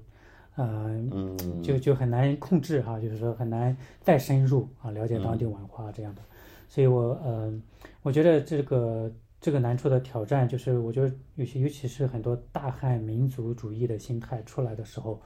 [0.60, 0.66] 呃，
[1.12, 6.26] 嗯，就就很难控制哈，就是说很难再深入啊，了解当地文化这样的，嗯、
[6.68, 7.54] 所以我呃，
[8.02, 15.22] 我觉得这个这个难处的挑战，就是我觉得尤其尤其是很多大汉民族主义的心态出来的时候，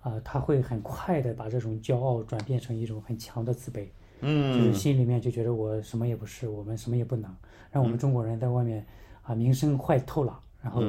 [0.00, 3.86] 啊、呃，他会很快的把这种骄傲转变成一种很强的自卑，
[4.20, 7.34] 嗯，就是心里面就觉得我什么也不是，我们什么也不能，
[7.70, 8.84] 让我们中国人在外面
[9.22, 10.82] 啊名声坏透了，然后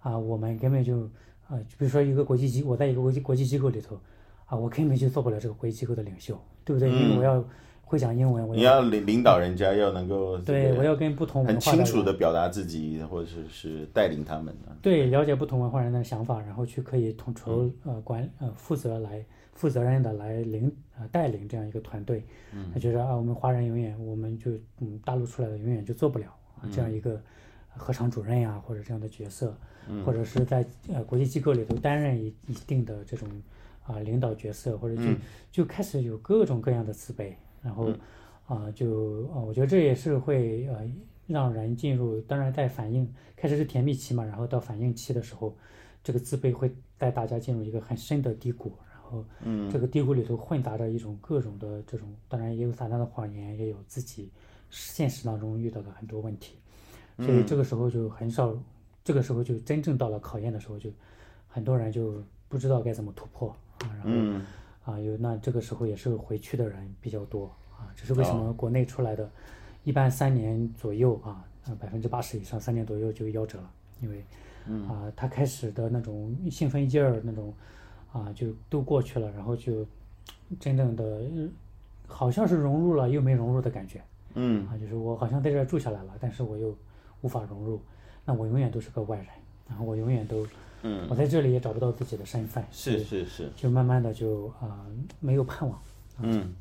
[0.00, 1.08] 啊我们根本就。
[1.48, 3.98] 啊，就比如说一个国际机，我在一个国际国际机构里头，
[4.44, 6.90] 啊，我根本就做不了这个国际机构的领袖，对不对？
[6.90, 7.42] 嗯、因为我要
[7.88, 14.76] 会讲英文，你要领领导人家，要能够对，我要跟不同文化很清楚的表达自己，或者是是带领他们的。
[14.82, 19.24] 对，了解不同文化人的想法，然后去可以统筹呃管呃负责来
[19.54, 22.22] 负责任的来领呃带领这样一个团队。
[22.52, 26.26] 嗯，他觉得啊，我们华人永远我们就嗯大陆出来的永远就做不了
[26.60, 27.18] 啊这样一个
[27.68, 29.56] 合唱主任呀、啊、或者这样的角色。
[30.04, 33.26] 或者是在呃国际机构里头担任一一定的这种
[33.86, 35.02] 啊、呃、领导角色，或者就
[35.50, 37.88] 就开始有各种各样的自卑，然后
[38.46, 40.90] 啊、呃、就啊、呃、我觉得这也是会呃
[41.26, 45.56] 让人进入，当然在反应开始是甜蜜期嘛，然后到反应期的时候，
[46.02, 49.24] 这个自卑会带大家进入一个很深的低谷，然后
[49.70, 54.30] 这个低谷里头混杂着一种各种的这种，当然也有撒旦的谎言，也有自己
[54.70, 56.56] 现实当中遇到的很多问题，
[57.18, 58.56] 所以这个时候就很少。
[59.04, 60.90] 这个时候就真正到了考验的时候，就
[61.46, 64.44] 很多人就不知道该怎么突破啊，然后、嗯、
[64.88, 67.44] 啊有那这个时候也是回去的人比较多
[67.76, 69.28] 啊，这是为什么国内出来的，
[69.84, 71.44] 一般三年左右啊，
[71.78, 73.70] 百分之八十以上三年左右就夭折了，
[74.00, 74.24] 因为
[74.88, 77.52] 啊他开始的那种兴奋劲儿那种
[78.12, 79.86] 啊就都过去了，然后就
[80.58, 81.20] 真正的
[82.06, 84.02] 好像是融入了又没融入的感觉，
[84.34, 86.74] 嗯啊就是我好像在这儿住下来了，但是我又
[87.20, 87.78] 无法融入。
[88.24, 89.26] 那我永远都是个外人，
[89.66, 90.46] 然后我永远都，
[90.82, 94.86] 嗯，我在这里也找不到自己的身份，是是是，就慢慢的就啊、呃、
[95.18, 95.82] 没有盼望，
[96.22, 96.54] 嗯，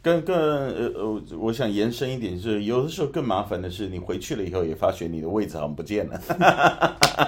[0.00, 6.18] 更更呃呃，我想延伸一点，就是有的时候更麻烦的是，你回去了以后也发觉你的位置好像不见了，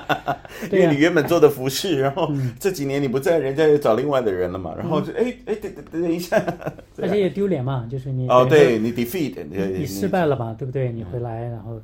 [0.73, 6.42] 因为你原本做的服饰，然后这几年你不在，人家又找另外的人了嘛，然后就哎哎等等等一下，
[7.03, 10.90] 而且也丢脸嘛，就是你哦对你 defeat 你你失败了嘛，对不对？
[10.90, 11.79] 你回来然后。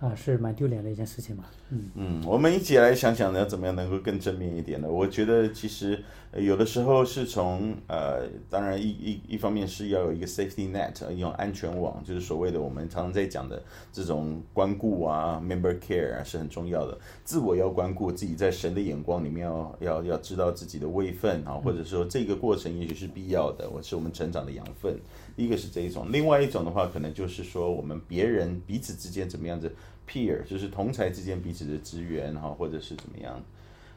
[0.00, 1.44] 啊，是蛮丢脸的一件事情嘛。
[1.68, 4.88] 嗯嗯，我们一起来想想呢，怎么样能够更正面一点呢？
[4.88, 6.02] 我觉得其实
[6.34, 16.98] 有的时候是从呃，当然一一一方面是要有一个 safety net，一种安全网，就是所谓的我们常常在讲的这种关顾啊，member care 啊，是很重要的。
[17.22, 24.98] 自我要关顾自己，在神的眼光里面要要要知道自己的位分啊，或者说这个过程也许是必要的，我是我们成长的养分。
[25.36, 29.72] 一个是这一种，另外一种的话，可能就是说我们别人彼此之间怎么样子。
[30.10, 33.40] Peer 就是同才之间彼此的资源哈，或者是怎么样，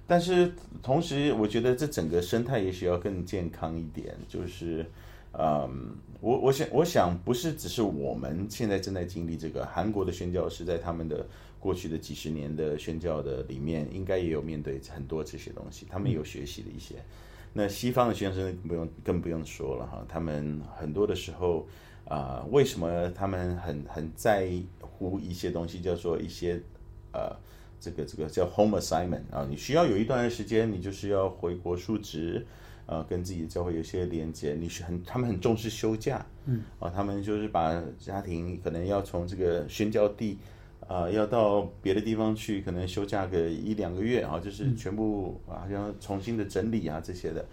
[0.05, 4.15] 但是同时我觉得这整个生态也许要更健康一点。
[4.27, 4.85] 就是，
[5.31, 11.25] 嗯，我我想我想不是只是我们现在正在经历这个，韩国的宣教是在他们的
[11.59, 16.95] 过去的几十年的宣教的里面，应该也有面对很多这些东西，他们有学习的一些。
[17.53, 21.67] 那西方的宣生不用更不用说了哈，他们很多的时候
[22.05, 24.65] 啊，为什么他们很很在意？
[25.21, 26.59] 一些东西叫做一些，
[27.11, 27.35] 呃，
[27.79, 32.45] 这个这个叫 home assignment 啊，你需要有一段时间，你就是要回国述职，
[32.85, 34.53] 呃，跟自己的教会有些连接。
[34.53, 40.37] 你是很，他们很重视休假，嗯，啊，他们就是把家庭可能要从这个宣教地，
[40.87, 47.45] 啊，要到别的地方去，可能休假个一两个月啊，就是全部啊，要重新的整理啊这些的。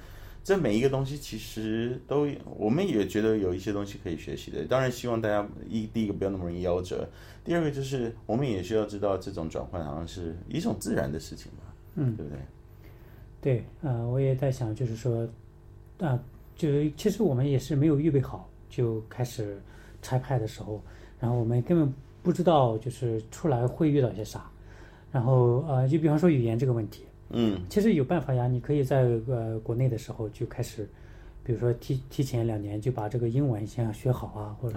[0.42, 2.26] 这每一个东西其实都，
[2.56, 4.64] 我们也觉得有一些东西可以学习的。
[4.64, 7.06] 当然，希望大家一第一个不要那么容易夭折，
[7.44, 11.64] 第二个就是我们也需要知道这种转换好像是一种自然的事情嘛，
[11.96, 12.40] 嗯，对不对？
[13.40, 15.28] 对，呃，我也在想，就是说，
[15.98, 16.18] 啊，
[16.56, 19.60] 就是其实我们也是没有预备好就开始
[20.00, 20.82] 拆派的时候，
[21.18, 24.50] 然后我们根本不知道就是出来会遇到些啥，
[25.12, 27.04] 然后呃，就比方说语言这个问题。
[27.30, 30.88] 嗯，其实有办法呀，你可以在呃国内的时候就开始，
[31.44, 34.74] 比如说提提前两年就把这个英文先学好啊，或者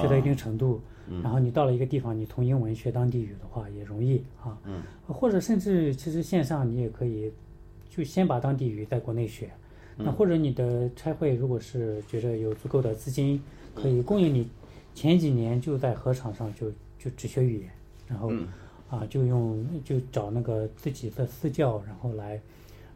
[0.00, 4.56] 学到一定程度，嗯、然后你到了一个地方，你从英文学当地语的话也容易啊。
[4.64, 7.32] 嗯，或者甚至其实线上你也可以，
[7.90, 9.50] 就先把当地语在国内学，
[9.96, 13.42] 那或者你的差会如果是觉得有足够的资金，
[13.74, 14.48] 可以供应你
[14.94, 17.70] 前几年就在禾场上就就只学语言，
[18.06, 18.30] 然后。
[18.88, 22.40] 啊，就用就找那个自己的私教，然后来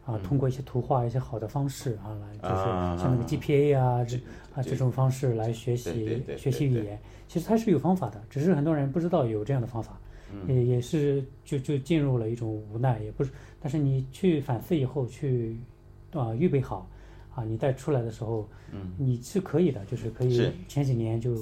[0.05, 4.17] 啊，通过一些图画、一些好的方式啊，来就是像那个 GPA 啊这
[4.55, 6.99] 啊这种方式来学习学习语言。
[7.27, 9.99] 其实它是有方法的，只是很多人不知道有这样的方法，
[10.47, 13.31] 也也是就就进入了一种无奈，也不是。
[13.59, 15.57] 但是你去反思以后，去
[16.13, 16.89] 啊预备好
[17.35, 18.47] 啊，你再出来的时候，
[18.97, 21.37] 你是可以的，就是可以前几年就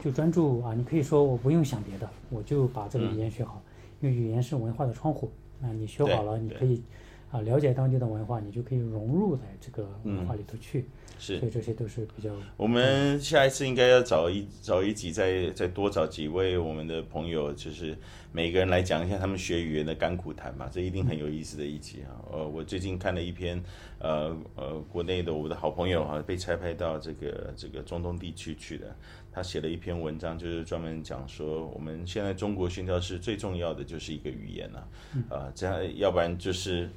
[0.00, 3.62] 就专注啊，你可以说我不用想别的，我就把这个语言学好。
[4.00, 5.30] 因为语言是文化的窗户，
[5.62, 6.82] 啊，你学好了，你可以
[7.30, 10.86] 啊了解当地的文化，你就可以融入在这个文化里头去。
[11.18, 12.30] 是，所以这些都是比较。
[12.56, 17.94] 我们下一次应该要找一找一集，再再多找几位我们的朋友，就是
[18.32, 22.24] 每个人来讲一下他们学语言的甘苦谈吧，这一定很有意思的一集啊。
[22.32, 23.62] 呃，我最近看了一篇，
[23.98, 28.96] 呃呃，国内的我的好朋友哈、啊，被拆派到这个这个中东地区去的。
[29.32, 34.88] 他写了一篇文章，就是专门讲说，我们现在中国宣教士最重要的就是一个语言了，
[35.28, 36.90] 啊，啊，这样要不然就是，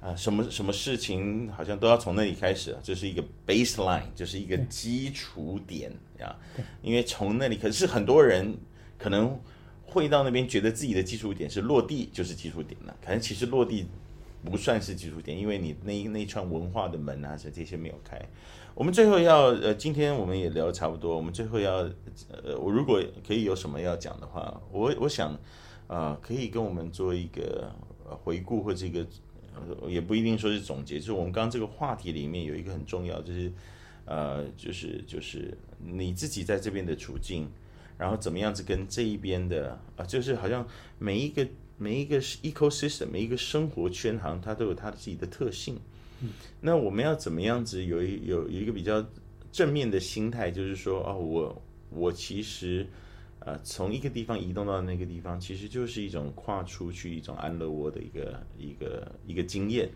[0.00, 6.34] 啊，什么什么事情好像都要从那里开始，这是一个 baseline，就是一个基础点呀，
[6.80, 8.56] 因为从那里，可是很多人
[8.96, 9.38] 可能
[9.84, 13.86] 会到那边觉得自己的基础点是落地就是基础点了，可能其实落地
[14.44, 18.20] 不算是基础点，因为你那那一串文化的门啊，这这些没有开。
[18.74, 21.16] 我们最后要呃，今天我们也聊差不多。
[21.16, 21.78] 我们最后要
[22.44, 25.36] 呃，我如果可以有什么要讲的话，我我想
[25.88, 27.72] 啊、可以跟我们做一个
[28.06, 29.06] 回顾或者一个
[29.88, 31.00] 也不一定说是总结。
[31.00, 33.50] 就是我们刚刚这个话题里面有一个很重要，就是
[34.04, 37.48] 呃，就是就是你自己在这边的处境，
[37.96, 40.64] 然后怎么样子跟这一边的啊、就是好像
[40.98, 41.44] 每一个
[41.78, 45.78] 每一个 ecosystem 每一个生活圈，行它都有它自己的特性。
[46.60, 49.06] 那我们要怎么样子有一有有一个比较
[49.52, 52.84] 正面的心态，就是说哦，我我其实
[53.38, 59.88] 呃从一个地方移动到那个地方，其实就是一种跨出去一种安乐窝的一个一个一个经验。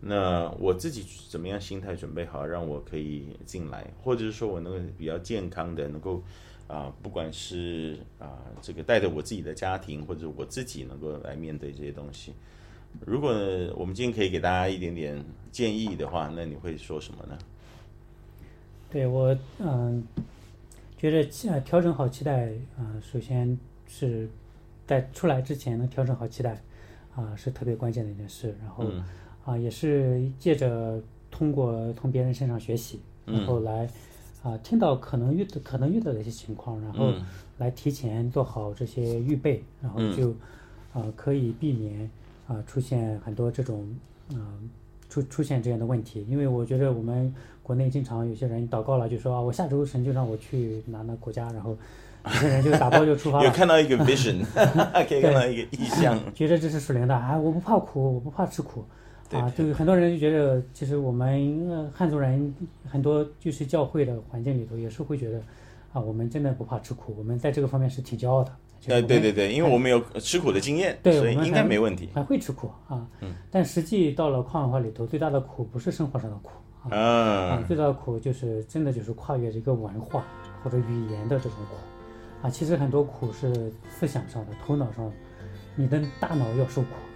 [0.00, 6.22] 那我自己怎么样心态准备好，让我可以进来，或者是说我能够比较健康的能够
[6.68, 12.32] 啊、呃，不管是啊、呃、这个带着我自己的家庭，或者我自己能够来面对这些东西。
[13.04, 13.32] 如果
[13.74, 17.36] 我们今天可以给大家一点点建议的话，那你会说什么呢？
[18.90, 20.06] 对我，嗯，
[20.96, 24.28] 觉得呃调整好期待啊、呃，首先是
[24.86, 26.52] 在出来之前能调整好期待
[27.14, 28.56] 啊、呃，是特别关键的一件事。
[28.60, 28.84] 然后
[29.44, 33.88] 啊、也是借着通过从别人身上学习，然后来
[34.42, 37.12] 啊、呃、听到可能遇可能遇到的一些情况，然后
[37.58, 40.30] 来提前做好这些预备，然后就
[40.92, 42.10] 啊、呃、可以避免。
[42.48, 43.86] 啊，出现很多这种，
[44.30, 44.44] 嗯、呃，
[45.10, 47.30] 出出现这样的问题，因为我觉得我们
[47.62, 51.76] 国内经常有些人祷告了，就说啊，我下周神就让我去哪哪国家，然后
[52.24, 53.44] 有些人就打包就出发了。
[53.48, 54.42] 有看到一个 vision，
[55.06, 58.82] 可以看到一个意向，觉得这是属灵的啊，我不怕苦，我不怕吃苦，
[59.30, 62.54] 啊，对，很多人就觉得，其实我们汉族人
[62.88, 65.38] 很多就是教会的环境里头也是会觉得，
[65.92, 68.52] 啊，我们真的不怕吃苦，我们在这个方面是挺骄傲的。
[68.86, 72.08] 呃，对对对，因为我们有吃苦的经验，对，所以应该没问题。
[72.14, 76.50] 还，会吃苦啊，嗯，但实际到了跨文化里头，最大的苦不是生活上的苦
[76.88, 80.24] 啊，啊，最大的苦就是真的就是跨越这个文化
[80.62, 82.48] 或者语言的这种苦啊。
[82.48, 85.12] 其实很多苦是思想上的、头脑上的，
[85.74, 87.07] 你的大脑要受苦啊。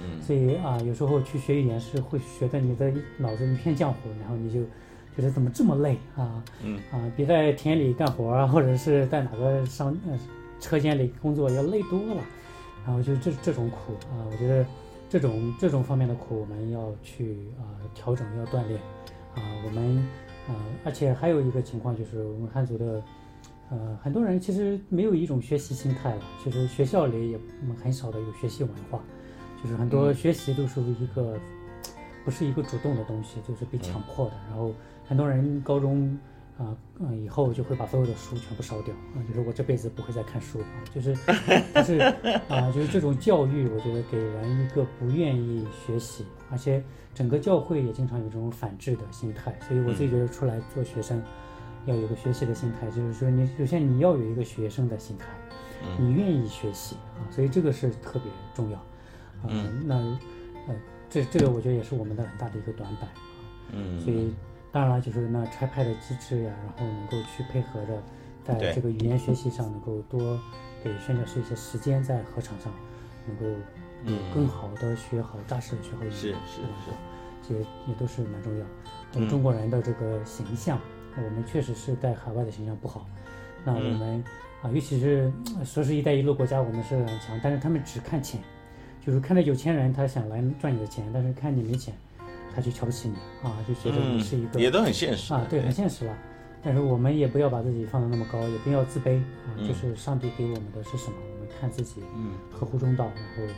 [0.00, 4.60] 嗯，所以啊，有时候去学语言是会学的你的脑子一片浆糊，然后你就
[5.16, 6.42] 觉得怎么这么累啊？
[6.62, 10.18] 嗯啊，比在田里干活啊，或者是在哪个商呃。
[10.60, 12.22] 车间里工作要累多了，
[12.86, 14.64] 然后就这这种苦啊，我觉得
[15.10, 17.66] 这种这种方面的苦我们要去啊
[17.96, 18.78] 调整，要锻炼
[19.34, 19.96] 啊，我们
[20.46, 23.02] 啊，而且还有一个情况就是我们汉族的
[23.70, 26.22] 呃，很多人其实没有一种学习心态了。
[26.44, 27.40] 其实学校里也
[27.82, 29.02] 很少的有学习文化，
[29.62, 31.40] 就是很多学习都是一个、嗯、
[32.24, 34.32] 不是一个主动的东西，就是被强迫的。
[34.32, 34.74] 嗯、然后
[35.06, 36.18] 很多人高中
[36.58, 41.16] 啊，嗯、呃，以后就会把所有的书全部烧掉啊，就是我这辈子不会再看书啊，就是，
[41.72, 41.98] 但是
[42.48, 46.82] 啊，就是这种教育，我觉得给人一个不愿意学习，而且
[47.14, 49.54] 整个教会也经常有这种反制的心态。
[49.66, 51.18] 所以我自己觉得出来做学生。
[51.18, 51.24] 嗯
[51.84, 55.26] 要有个学习的心态，就是说你首先你要有一个学生的心态，
[55.98, 58.80] 你愿意学习啊，所以这个是特别重要，
[59.42, 59.50] 啊，
[59.84, 59.94] 那
[60.68, 60.74] 呃
[61.08, 63.14] 这这个我觉得也是我们的很大的一个短板啊，
[63.72, 64.34] 嗯，所以
[64.70, 68.02] 当然了，就是那拆派的机制呀，然后能够去配合着，
[68.44, 70.38] 在这个语言学习上能够多
[70.82, 72.72] 给宣教师一些时间，在合场上
[73.26, 73.46] 能够
[74.04, 76.92] 有更好的学好扎实的学好语言，是是是，
[77.48, 78.66] 这些也都是蛮重要，
[79.14, 80.78] 我们中国人的这个形象。
[81.14, 83.06] 我们确实是在海外的形象不好，
[83.66, 84.24] 那我们、嗯、
[84.62, 85.30] 啊，尤其是
[85.62, 88.40] 说是一带一路国家，我们是很强，但是他们只看钱，
[89.04, 91.94] 就是看到有钱人，他想来赚你的钱，但是看你没钱，
[92.54, 96.16] 他就瞧不起你啊，就觉得你是一个、嗯、也都很现实啊，对，很现实了。
[96.62, 103.52] 但是我们也不要把自己放得那么高，也不要自卑啊，就是上帝给我们的是什么，我们看自己嗯合乎中道，然后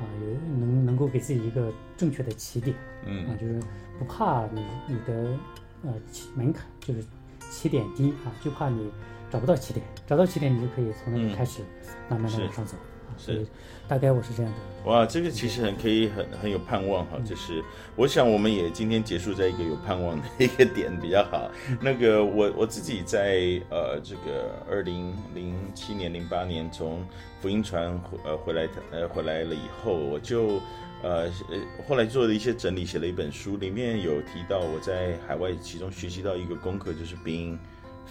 [0.00, 2.76] 啊有能能够给自己一个正确的起点，
[3.06, 3.60] 嗯啊，就是
[3.98, 5.36] 不怕你你的。
[5.82, 7.02] 呃，起门槛就是
[7.50, 8.90] 起点低啊，就怕你
[9.30, 11.62] 找不到起点，找到起点你就可以从那里开始
[12.06, 12.72] 慢慢的往上走。
[12.72, 12.78] 是，
[13.18, 13.46] 是，
[13.88, 14.90] 大概我是这样的。
[14.90, 17.62] 哇，这个其实很可以很很有盼望哈，就是
[17.96, 21.50] 我想我们也今天结束在一个有盼望的一个点比较好。
[21.80, 27.04] 那个我我自己在呃这个二零零七年零八年从
[27.40, 30.60] 福音传回呃回来呃回来了以后，我就。
[31.02, 31.58] 呃呃，
[31.88, 37.56] 后来做了一些整理，写了一本书，里面有提到我在海外其中学习到一个功课，就是 being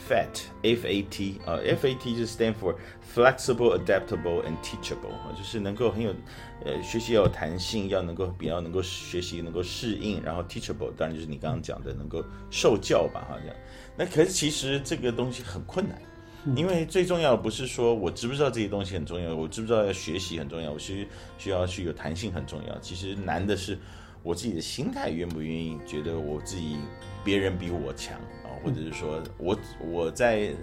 [0.08, 2.76] fat，F A T 啊，F A T 就 stand for
[3.16, 6.14] flexible, adaptable and teachable，就是能够很有
[6.64, 13.56] 呃学习要有弹性，要能够比较能够学习能够适应，然后 teachable 当然就是你刚刚讲的能够受教吧，好像。
[13.97, 15.97] 那可是其实这个东西很困难。
[16.56, 21.06] 因为最重要的不是说我知不知道这些东西很重要，我知不知道要学习很重要，我需
[21.38, 22.80] 需要去有弹性很重要。
[22.80, 23.78] 其实难的是
[24.24, 26.78] 我自己的心态愿不愿意觉得我自己
[27.26, 30.53] 别人比我强啊，或者是说我我在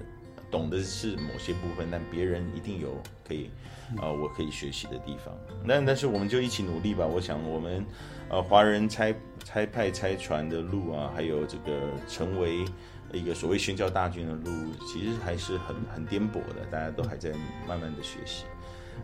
[0.51, 3.51] 懂的是某些部分，但别人一定有可以
[3.97, 5.35] 啊我可以学习的地方。
[5.65, 7.07] 那但是我们就一起努力吧。
[7.07, 7.85] 我想我们
[8.29, 12.65] 呃华人拆拆派拆船的路啊，还有这个成为。
[13.13, 17.31] 一个所谓宣教大军的路，其实还是很很颠簸的，大家都还在
[17.67, 18.45] 慢慢的学习。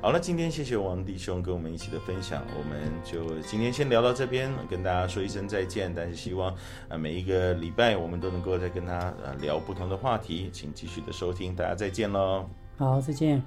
[0.01, 5.93] 好，了今天谢谢王弟兄跟我们一起的分享，我们就今天先聊到这边，跟大家说一声再见。
[5.95, 6.53] 但是希望
[6.89, 12.49] 啊每一个礼拜我们都能够再跟他呃聊不同的话题，请继续的收听，大家再见喽。
[12.77, 13.41] 好，再见。